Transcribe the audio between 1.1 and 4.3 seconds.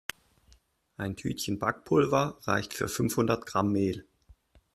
Tütchen Backpulver reicht für fünfhundert Gramm Mehl.